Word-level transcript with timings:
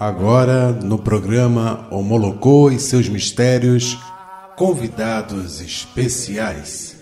Agora, 0.00 0.70
no 0.70 0.96
programa 0.96 1.88
Homolocô 1.90 2.70
e 2.70 2.78
seus 2.78 3.08
mistérios, 3.08 3.98
convidados 4.56 5.60
especiais. 5.60 6.96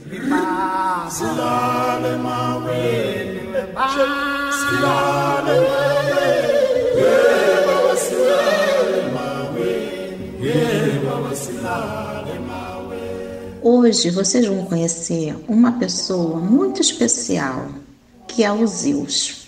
Hoje 13.62 14.10
vocês 14.10 14.46
vão 14.46 14.64
conhecer 14.64 15.36
uma 15.46 15.72
pessoa 15.72 16.40
muito 16.40 16.80
especial, 16.80 17.68
que 18.26 18.42
é 18.42 18.50
o 18.50 18.66
Zeus. 18.66 19.45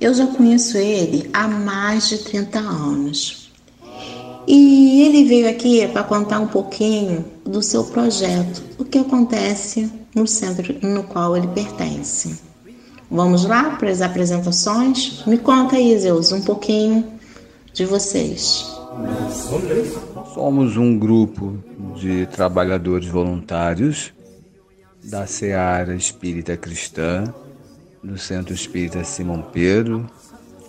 Eu 0.00 0.12
já 0.12 0.26
conheço 0.26 0.76
ele 0.76 1.30
há 1.32 1.48
mais 1.48 2.08
de 2.08 2.18
30 2.18 2.58
anos. 2.58 3.50
E 4.46 5.02
ele 5.02 5.24
veio 5.24 5.48
aqui 5.48 5.86
para 5.88 6.04
contar 6.04 6.38
um 6.38 6.46
pouquinho 6.46 7.24
do 7.44 7.62
seu 7.62 7.84
projeto, 7.84 8.62
o 8.78 8.84
que 8.84 8.98
acontece 8.98 9.90
no 10.14 10.26
centro 10.26 10.74
no 10.86 11.02
qual 11.04 11.36
ele 11.36 11.48
pertence. 11.48 12.40
Vamos 13.10 13.44
lá 13.44 13.76
para 13.76 13.90
as 13.90 14.02
apresentações? 14.02 15.24
Me 15.26 15.38
conta 15.38 15.76
aí, 15.76 15.98
Zeus, 15.98 16.30
um 16.30 16.42
pouquinho 16.42 17.04
de 17.72 17.84
vocês. 17.84 18.66
Somos 20.34 20.76
um 20.76 20.98
grupo 20.98 21.58
de 21.96 22.26
trabalhadores 22.26 23.08
voluntários 23.08 24.12
da 25.04 25.26
Seara 25.26 25.94
Espírita 25.94 26.56
Cristã, 26.56 27.32
do 28.06 28.16
Centro 28.16 28.54
Espírita 28.54 29.02
Simão 29.02 29.42
Pedro, 29.52 30.08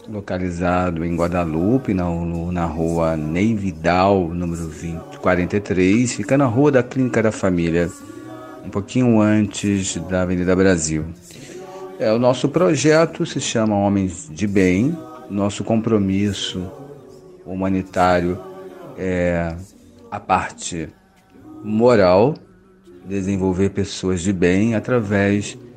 localizado 0.09 1.05
em 1.05 1.15
Guadalupe, 1.15 1.93
na, 1.93 2.05
na 2.51 2.65
rua 2.65 3.15
Ney 3.15 3.53
Vidal, 3.53 4.29
número 4.29 4.67
20, 4.67 5.19
43, 5.19 6.13
fica 6.13 6.35
na 6.35 6.45
rua 6.45 6.71
da 6.71 6.81
Clínica 6.81 7.21
da 7.21 7.31
Família, 7.31 7.91
um 8.65 8.69
pouquinho 8.69 9.21
antes 9.21 9.97
da 10.09 10.23
Avenida 10.23 10.55
Brasil. 10.55 11.05
É, 11.99 12.11
o 12.11 12.17
nosso 12.17 12.49
projeto 12.49 13.23
se 13.23 13.39
chama 13.39 13.75
Homens 13.75 14.27
de 14.31 14.47
Bem, 14.47 14.97
nosso 15.29 15.63
compromisso 15.63 16.71
humanitário 17.45 18.39
é 18.97 19.55
a 20.09 20.19
parte 20.19 20.89
moral, 21.63 22.33
desenvolver 23.05 23.69
pessoas 23.69 24.21
de 24.21 24.33
bem 24.33 24.73
através 24.73 25.55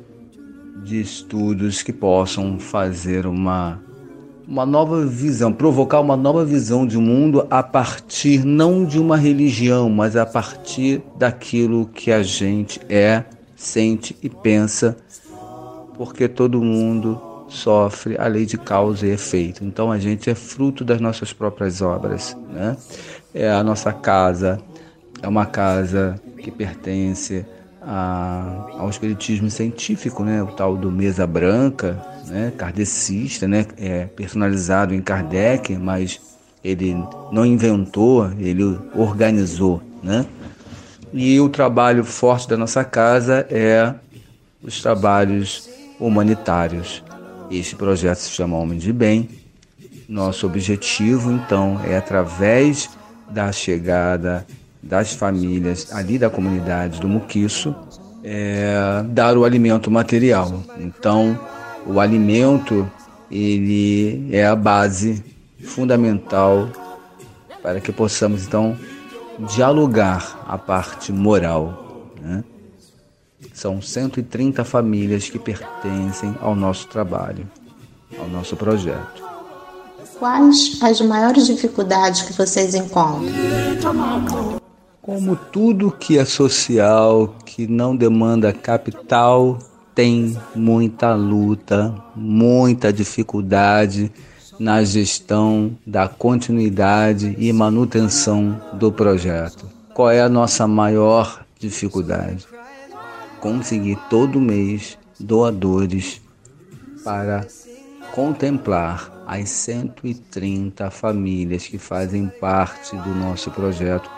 estudos 0.85 1.83
que 1.83 1.93
possam 1.93 2.59
fazer 2.59 3.25
uma, 3.27 3.79
uma 4.47 4.65
nova 4.65 5.05
visão, 5.05 5.53
provocar 5.53 5.99
uma 5.99 6.17
nova 6.17 6.43
visão 6.43 6.85
de 6.85 6.97
mundo 6.97 7.45
a 7.49 7.61
partir 7.61 8.43
não 8.43 8.85
de 8.85 8.99
uma 8.99 9.17
religião, 9.17 9.89
mas 9.89 10.15
a 10.15 10.25
partir 10.25 11.01
daquilo 11.17 11.85
que 11.87 12.11
a 12.11 12.23
gente 12.23 12.79
é, 12.89 13.23
sente 13.55 14.15
e 14.21 14.29
pensa, 14.29 14.97
porque 15.95 16.27
todo 16.27 16.61
mundo 16.61 17.21
sofre 17.47 18.17
a 18.17 18.27
lei 18.27 18.45
de 18.45 18.57
causa 18.57 19.05
e 19.05 19.11
efeito. 19.11 19.63
Então 19.63 19.91
a 19.91 19.99
gente 19.99 20.29
é 20.29 20.35
fruto 20.35 20.83
das 20.83 20.99
nossas 20.99 21.33
próprias 21.33 21.81
obras. 21.81 22.35
Né? 22.49 22.75
É 23.33 23.51
a 23.51 23.63
nossa 23.63 23.93
casa, 23.93 24.59
é 25.21 25.27
uma 25.27 25.45
casa 25.45 26.19
que 26.37 26.49
pertence 26.49 27.45
a, 27.81 28.67
ao 28.77 28.89
espiritismo 28.89 29.49
científico, 29.49 30.23
né? 30.23 30.43
o 30.43 30.47
tal 30.47 30.77
do 30.77 30.91
mesa 30.91 31.25
branca, 31.25 31.99
né? 32.27 32.53
kardecista, 32.55 33.47
né? 33.47 33.65
é 33.77 34.05
personalizado 34.05 34.93
em 34.93 35.01
Kardec, 35.01 35.75
mas 35.77 36.21
ele 36.63 36.95
não 37.31 37.45
inventou, 37.45 38.31
ele 38.37 38.79
organizou. 38.95 39.81
Né? 40.03 40.25
E 41.11 41.39
o 41.39 41.49
trabalho 41.49 42.03
forte 42.03 42.47
da 42.47 42.55
nossa 42.55 42.83
casa 42.83 43.45
é 43.49 43.93
os 44.61 44.81
trabalhos 44.81 45.67
humanitários. 45.99 47.03
Este 47.49 47.75
projeto 47.75 48.19
se 48.19 48.29
chama 48.29 48.57
Homem 48.57 48.77
de 48.77 48.93
Bem. 48.93 49.27
Nosso 50.07 50.45
objetivo, 50.45 51.31
então, 51.31 51.79
é 51.85 51.97
através 51.97 52.89
da 53.29 53.51
chegada 53.51 54.45
das 54.81 55.13
famílias 55.13 55.91
ali 55.91 56.17
da 56.17 56.29
comunidade 56.29 56.99
do 56.99 57.07
Muquiço, 57.07 57.75
é, 58.23 59.03
dar 59.07 59.37
o 59.37 59.45
alimento 59.45 59.91
material. 59.91 60.63
Então, 60.79 61.39
o 61.85 61.99
alimento 61.99 62.89
ele 63.29 64.27
é 64.35 64.45
a 64.45 64.55
base 64.55 65.23
fundamental 65.63 66.69
para 67.61 67.79
que 67.79 67.91
possamos 67.91 68.45
então 68.45 68.77
dialogar 69.55 70.43
a 70.47 70.57
parte 70.57 71.11
moral. 71.11 72.11
Né? 72.19 72.43
São 73.53 73.81
130 73.81 74.63
famílias 74.63 75.29
que 75.29 75.39
pertencem 75.39 76.35
ao 76.41 76.55
nosso 76.55 76.87
trabalho, 76.87 77.49
ao 78.19 78.27
nosso 78.27 78.55
projeto. 78.55 79.31
Quais 80.19 80.77
as 80.83 81.01
maiores 81.01 81.47
dificuldades 81.47 82.21
que 82.21 82.33
vocês 82.33 82.75
encontram? 82.75 84.60
Como 85.01 85.35
tudo 85.35 85.91
que 85.91 86.17
é 86.17 86.25
social, 86.25 87.35
que 87.45 87.67
não 87.67 87.95
demanda 87.95 88.53
capital, 88.53 89.57
tem 89.95 90.37
muita 90.55 91.13
luta, 91.13 91.93
muita 92.15 92.93
dificuldade 92.93 94.11
na 94.59 94.83
gestão 94.83 95.75
da 95.85 96.07
continuidade 96.07 97.35
e 97.37 97.51
manutenção 97.51 98.61
do 98.73 98.91
projeto. 98.91 99.65
Qual 99.93 100.09
é 100.09 100.21
a 100.21 100.29
nossa 100.29 100.67
maior 100.67 101.43
dificuldade? 101.59 102.47
conseguir 103.41 103.97
todo 104.07 104.39
mês 104.39 104.97
doadores 105.19 106.21
para 107.03 107.45
contemplar 108.13 109.11
as 109.25 109.49
130 109.49 110.91
famílias 110.91 111.65
que 111.65 111.79
fazem 111.79 112.27
parte 112.39 112.95
do 112.95 113.15
nosso 113.15 113.49
projeto 113.49 114.09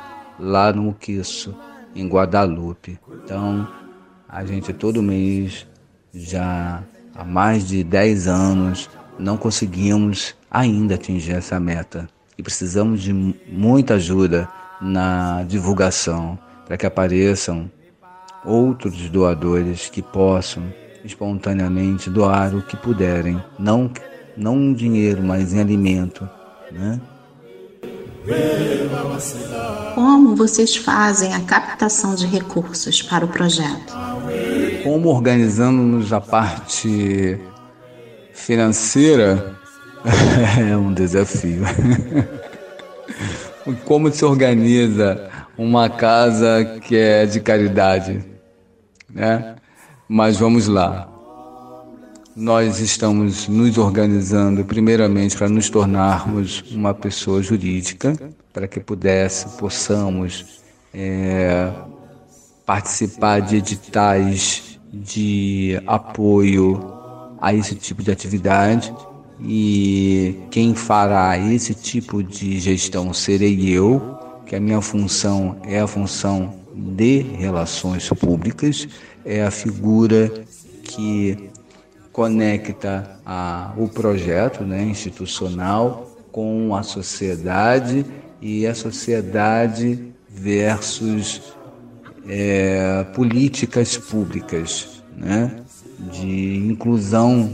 lá 0.44 0.74
no 0.74 0.84
Muquiço, 0.84 1.56
em 1.96 2.06
Guadalupe. 2.08 3.00
Então, 3.24 3.66
a 4.28 4.44
gente 4.44 4.74
todo 4.74 5.02
mês, 5.02 5.66
já 6.14 6.84
há 7.16 7.24
mais 7.24 7.66
de 7.66 7.84
10 7.84 8.28
anos, 8.28 8.90
não 9.18 9.38
conseguimos 9.38 10.36
ainda 10.52 10.96
atingir 10.96 11.34
essa 11.34 11.60
meta. 11.60 12.10
E 12.38 12.44
precisamos 12.44 13.02
de 13.02 13.14
muita 13.14 13.96
ajuda 13.96 14.50
na 14.82 15.44
divulgação 15.44 16.38
para 16.66 16.78
que 16.78 16.86
apareçam 16.86 17.72
outros 18.44 19.10
doadores 19.10 19.90
que 19.90 20.02
possam 20.02 20.64
espontaneamente 21.06 22.10
doar 22.10 22.54
o 22.56 22.62
que 22.62 22.76
puderem, 22.76 23.42
não 23.58 23.90
não 24.36 24.58
em 24.58 24.74
dinheiro, 24.74 25.22
mas 25.22 25.54
em 25.54 25.60
alimento, 25.60 26.28
né? 26.72 27.00
Como 29.96 30.36
vocês 30.36 30.76
fazem 30.76 31.34
a 31.34 31.42
captação 31.42 32.16
de 32.16 32.26
recursos 32.26 33.02
para 33.02 33.26
o 33.26 33.28
projeto? 33.28 33.94
Como 34.84 35.10
organizamos 35.10 36.12
a 36.14 36.22
parte 36.22 37.40
financeira 38.34 39.56
é 40.70 40.76
um 40.76 40.94
desafio. 40.94 41.64
Como 43.86 44.12
se 44.12 44.26
organiza 44.26 45.30
uma 45.58 45.90
casa 45.90 46.80
que 46.82 46.98
é 46.98 47.26
de 47.26 47.40
caridade? 47.40 48.34
né? 49.14 49.56
Mas 50.08 50.38
vamos 50.38 50.68
lá. 50.68 51.10
Nós 52.36 52.80
estamos 52.80 53.48
nos 53.48 53.78
organizando 53.78 54.66
primeiramente 54.66 55.38
para 55.38 55.48
nos 55.48 55.70
tornarmos 55.70 56.64
uma 56.72 56.92
pessoa 56.92 57.44
jurídica, 57.44 58.18
para 58.52 58.68
que 58.68 58.80
pudesse, 58.80 59.48
possamos 59.58 60.62
é, 60.92 61.72
participar 62.66 63.40
de 63.40 63.58
editais 63.58 64.80
de 64.92 65.80
apoio 65.86 66.82
a 67.40 67.54
esse 67.54 67.76
tipo 67.76 68.02
de 68.02 68.10
atividade. 68.10 68.92
E 69.40 70.40
quem 70.50 70.74
fará 70.74 71.38
esse 71.38 71.76
tipo 71.76 72.24
de 72.24 72.60
gestão 72.60 73.14
serei 73.14 73.70
eu, 73.70 74.18
que 74.48 74.56
a 74.56 74.60
minha 74.60 74.82
função 74.82 75.58
é 75.64 75.80
a 75.80 75.88
função 75.88 76.56
de 76.74 77.20
relações 77.20 78.10
públicas, 78.10 78.88
é 79.24 79.44
a 79.44 79.52
figura 79.52 80.32
que 80.84 81.53
conecta 82.14 83.20
a, 83.26 83.74
o 83.76 83.90
projeto 83.90 84.64
né, 84.64 84.84
institucional 84.84 86.16
com 86.32 86.76
a 86.76 86.84
sociedade 86.84 88.06
e 88.40 88.68
a 88.68 88.76
sociedade 88.76 90.14
versus 90.30 91.42
é, 92.28 93.04
políticas 93.16 93.98
públicas 93.98 95.04
né, 95.18 95.64
de 96.12 96.56
inclusão 96.58 97.50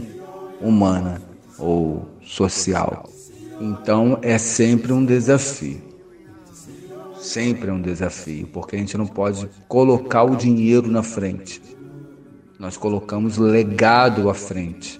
humana 0.60 1.22
ou 1.58 2.06
social. 2.22 3.08
Então 3.58 4.18
é 4.20 4.36
sempre 4.36 4.92
um 4.92 5.04
desafio. 5.04 5.80
Sempre 7.18 7.68
é 7.68 7.72
um 7.72 7.80
desafio, 7.80 8.46
porque 8.46 8.76
a 8.76 8.78
gente 8.78 8.96
não 8.96 9.06
pode 9.06 9.48
colocar 9.68 10.24
o 10.24 10.36
dinheiro 10.36 10.90
na 10.90 11.02
frente. 11.02 11.60
Nós 12.60 12.76
colocamos 12.76 13.38
legado 13.38 14.28
à 14.28 14.34
frente. 14.34 14.98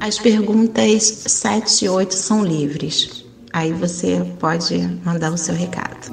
As 0.00 0.18
perguntas 0.18 1.04
7 1.28 1.84
e 1.84 1.88
8 1.88 2.12
são 2.12 2.44
livres. 2.44 3.24
Aí 3.52 3.72
você 3.72 4.20
pode 4.40 4.76
mandar 5.04 5.32
o 5.32 5.38
seu 5.38 5.54
recado. 5.54 6.12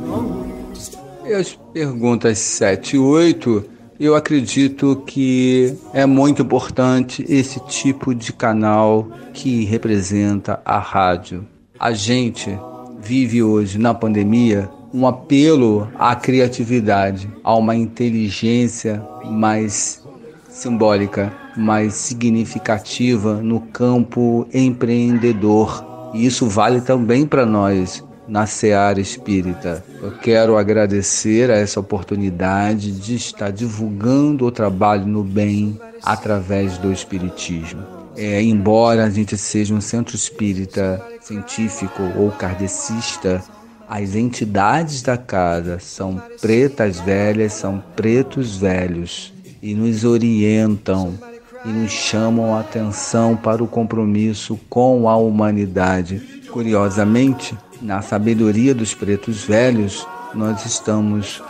E 1.26 1.34
as 1.34 1.58
perguntas 1.74 2.38
7 2.38 2.98
e 2.98 3.00
8, 3.00 3.66
eu 4.00 4.16
acredito 4.16 5.02
que 5.08 5.76
é 5.92 6.06
muito 6.06 6.44
importante 6.44 7.26
esse 7.28 7.60
tipo 7.62 8.14
de 8.14 8.32
canal 8.32 9.10
que 9.34 9.66
representa 9.66 10.62
a 10.64 10.78
rádio. 10.78 11.48
A 11.80 11.94
gente 11.94 12.56
vive 13.00 13.42
hoje 13.42 13.80
na 13.80 13.96
pandemia 13.96 14.70
um 14.98 15.06
apelo 15.06 15.88
à 15.96 16.16
criatividade, 16.16 17.30
a 17.44 17.56
uma 17.56 17.76
inteligência 17.76 19.00
mais 19.24 20.04
simbólica, 20.50 21.32
mais 21.56 21.94
significativa 21.94 23.36
no 23.36 23.60
campo 23.60 24.48
empreendedor. 24.52 26.10
E 26.16 26.26
isso 26.26 26.48
vale 26.48 26.82
também 26.82 27.28
para 27.28 27.46
nós 27.46 28.04
na 28.28 28.48
Seara 28.48 29.00
Espírita. 29.00 29.86
Eu 30.02 30.14
quero 30.14 30.58
agradecer 30.58 31.52
a 31.52 31.56
essa 31.56 31.80
oportunidade 31.80 32.92
de 32.92 33.16
estar 33.16 33.52
divulgando 33.52 34.48
o 34.48 34.52
trabalho 34.52 35.06
no 35.06 35.24
bem 35.24 35.80
através 36.04 36.80
do 36.80 36.92
Espiritismo. 36.92 37.84
É, 38.16 38.42
embora 38.42 39.06
a 39.06 39.10
gente 39.12 39.38
seja 39.38 39.76
um 39.76 39.80
centro 39.80 40.16
espírita 40.16 41.00
científico 41.22 42.02
ou 42.18 42.32
kardecista, 42.32 43.44
as 43.90 44.16
entidades 44.16 45.02
da 45.02 45.18
casa 45.18 45.80
são 45.80 46.22
pretas 46.42 47.00
velhas, 47.00 47.54
são 47.54 47.82
pretos 47.96 48.58
velhos 48.58 49.34
e 49.62 49.74
nos 49.74 50.04
orientam 50.04 51.18
e 51.64 51.70
nos 51.70 51.92
chamam 51.92 52.56
a 52.56 52.60
atenção 52.60 53.36
para 53.36 53.64
o 53.64 53.68
compromisso 53.68 54.60
com 54.70 55.08
a 55.10 55.16
humanidade. 55.16 56.20
Curiosamente, 56.52 57.58
na 57.82 58.02
sabedoria 58.02 58.76
dos 58.76 58.94
pretos 58.94 59.44
velhos, 59.44 60.06
nós 60.34 60.66
estamos 60.66 61.42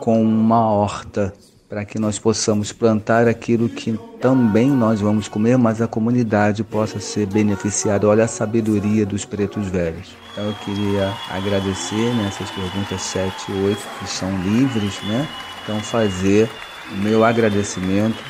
com 0.00 0.22
uma 0.22 0.68
horta 0.70 1.32
para 1.74 1.84
que 1.84 1.98
nós 1.98 2.20
possamos 2.20 2.70
plantar 2.70 3.26
aquilo 3.26 3.68
que 3.68 3.98
também 4.20 4.70
nós 4.70 5.00
vamos 5.00 5.26
comer, 5.26 5.58
mas 5.58 5.82
a 5.82 5.88
comunidade 5.88 6.62
possa 6.62 7.00
ser 7.00 7.26
beneficiada. 7.26 8.06
Olha 8.06 8.22
a 8.22 8.28
sabedoria 8.28 9.04
dos 9.04 9.24
pretos 9.24 9.66
velhos. 9.66 10.14
Então 10.30 10.44
eu 10.44 10.54
queria 10.64 11.12
agradecer 11.28 12.14
nessas 12.14 12.48
né, 12.50 12.54
perguntas 12.54 13.00
7 13.00 13.50
e 13.50 13.64
8 13.66 13.82
que 13.98 14.08
são 14.08 14.30
livres, 14.42 15.02
né? 15.02 15.26
Então 15.64 15.80
fazer 15.80 16.48
o 16.92 16.96
meu 16.98 17.24
agradecimento 17.24 18.22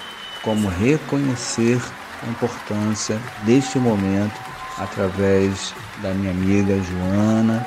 como 0.43 0.67
reconhecer 0.67 1.79
a 2.27 2.31
importância 2.31 3.21
deste 3.43 3.79
momento 3.79 4.41
através 4.79 5.75
da 6.01 6.15
minha 6.15 6.31
amiga 6.31 6.81
Joana, 6.83 7.67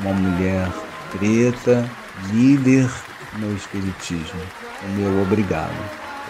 uma 0.00 0.12
mulher 0.12 0.70
preta, 1.16 1.90
líder 2.30 2.90
no 3.38 3.56
Espiritismo 3.56 4.63
o 4.84 4.88
meu 4.90 5.22
obrigado. 5.22 5.74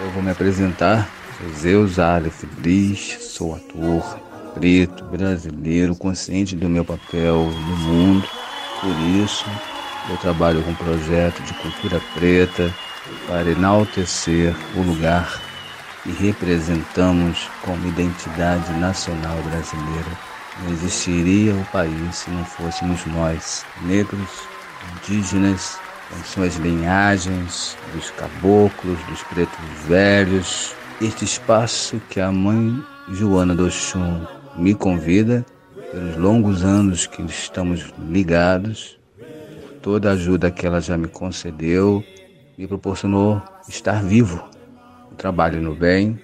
Eu 0.01 0.11
vou 0.11 0.23
me 0.23 0.31
apresentar. 0.31 1.09
Sou 1.39 1.53
Zeus 1.55 1.99
Aleph 1.99 2.45
Bris, 2.59 3.19
sou 3.21 3.57
ator, 3.57 4.19
preto, 4.55 5.05
brasileiro, 5.05 5.97
consciente 5.97 6.55
do 6.55 6.69
meu 6.69 6.85
papel 6.85 7.51
no 7.51 7.77
mundo. 7.79 8.29
Por 8.81 8.97
isso, 9.23 9.45
eu 10.09 10.17
trabalho 10.19 10.63
com 10.63 10.71
um 10.71 10.75
projeto 10.75 11.43
de 11.43 11.55
cultura 11.55 12.01
preta 12.15 12.73
para 13.27 13.51
enaltecer 13.51 14.55
o 14.77 14.83
lugar 14.83 15.41
que 16.03 16.13
representamos 16.13 17.49
como 17.63 17.89
identidade 17.89 18.73
nacional 18.75 19.37
brasileira. 19.43 20.19
Não 20.63 20.73
existiria 20.73 21.55
o 21.55 21.65
país 21.67 22.17
se 22.17 22.31
não 22.31 22.45
fôssemos 22.45 23.05
nós, 23.07 23.65
negros, 23.83 24.31
indígenas, 25.03 25.79
As 26.13 26.57
linhagens 26.57 27.77
dos 27.93 28.11
caboclos, 28.11 28.99
dos 29.09 29.23
pretos 29.25 29.59
velhos. 29.87 30.75
Este 31.01 31.25
espaço 31.25 32.01
que 32.09 32.21
a 32.21 32.31
mãe 32.31 32.83
Joana 33.09 33.55
do 33.55 33.67
Oxum 33.67 34.27
me 34.57 34.75
convida, 34.75 35.45
pelos 35.91 36.17
longos 36.17 36.65
anos 36.65 37.07
que 37.07 37.23
estamos 37.23 37.93
ligados, 37.99 38.99
por 39.17 39.73
toda 39.81 40.11
a 40.11 40.13
ajuda 40.13 40.51
que 40.51 40.67
ela 40.67 40.81
já 40.81 40.97
me 40.97 41.09
concedeu, 41.09 42.05
me 42.57 42.67
proporcionou 42.67 43.43
estar 43.69 44.03
vivo. 44.03 44.43
O 45.11 45.15
trabalho 45.15 45.61
no 45.61 45.75
bem 45.75 46.21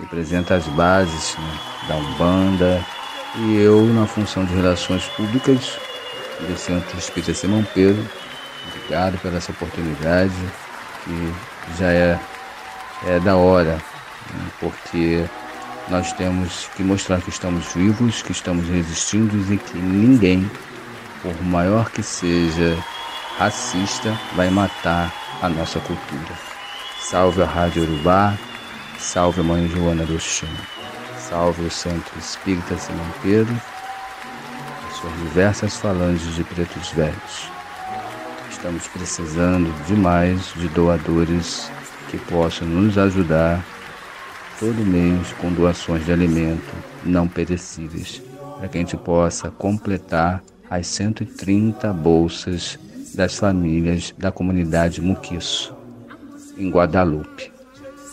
representa 0.00 0.54
as 0.54 0.66
bases 0.68 1.36
né, 1.36 1.58
da 1.88 1.96
Umbanda 1.96 2.84
e 3.36 3.56
eu, 3.56 3.84
na 3.86 4.06
função 4.06 4.44
de 4.44 4.54
relações 4.54 5.04
públicas 5.08 5.78
do 6.40 6.56
Centro 6.56 6.98
Espírita 6.98 7.34
Simão 7.34 7.66
Pedro, 7.74 8.04
Obrigado 8.68 9.18
pela 9.18 9.36
essa 9.36 9.52
oportunidade, 9.52 10.34
que 11.04 11.34
já 11.78 11.90
é, 11.90 12.18
é 13.06 13.20
da 13.20 13.36
hora, 13.36 13.74
né? 13.74 14.46
porque 14.60 15.24
nós 15.88 16.12
temos 16.12 16.68
que 16.76 16.82
mostrar 16.82 17.20
que 17.20 17.30
estamos 17.30 17.72
vivos, 17.72 18.22
que 18.22 18.32
estamos 18.32 18.68
resistindo 18.68 19.52
e 19.52 19.56
que 19.56 19.78
ninguém, 19.78 20.50
por 21.22 21.42
maior 21.42 21.90
que 21.90 22.02
seja 22.02 22.76
racista, 23.38 24.18
vai 24.36 24.50
matar 24.50 25.12
a 25.40 25.48
nossa 25.48 25.80
cultura. 25.80 26.34
Salve 27.00 27.42
a 27.42 27.46
Rádio 27.46 27.84
Urubá, 27.84 28.36
salve 28.98 29.40
a 29.40 29.44
Mãe 29.44 29.68
Joana 29.68 30.04
do 30.04 30.18
Chão, 30.18 30.48
salve 31.18 31.64
o 31.64 31.70
Centro 31.70 32.18
Espírita 32.18 32.76
Simão 32.76 33.06
Pedro, 33.22 33.54
as 34.88 34.96
suas 34.96 35.12
diversas 35.14 35.76
falanges 35.76 36.34
de 36.34 36.44
pretos 36.44 36.90
velhos. 36.90 37.57
Estamos 38.58 38.88
precisando 38.88 39.72
demais 39.86 40.52
de 40.56 40.68
doadores 40.70 41.70
que 42.10 42.18
possam 42.18 42.66
nos 42.66 42.98
ajudar 42.98 43.64
todo 44.58 44.84
mês 44.84 45.32
com 45.40 45.52
doações 45.52 46.04
de 46.04 46.10
alimento 46.10 46.74
não 47.04 47.28
perecíveis, 47.28 48.20
para 48.58 48.66
que 48.66 48.76
a 48.76 48.80
gente 48.80 48.96
possa 48.96 49.48
completar 49.48 50.42
as 50.68 50.88
130 50.88 51.92
bolsas 51.92 52.76
das 53.14 53.36
famílias 53.36 54.12
da 54.18 54.32
comunidade 54.32 55.00
Muquiço, 55.00 55.72
em 56.56 56.68
Guadalupe. 56.68 57.52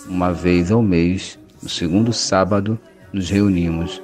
Uma 0.08 0.32
vez 0.32 0.70
ao 0.72 0.84
mês, 0.84 1.40
no 1.60 1.68
segundo 1.68 2.14
sábado, 2.14 2.80
nos 3.12 3.32
reunimos. 3.32 4.00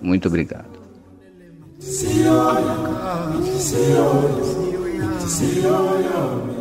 Muito 0.00 0.28
obrigado. 0.28 0.78
Senhor, 1.80 2.62
Senhor. 3.58 4.53
Señor, 5.26 6.53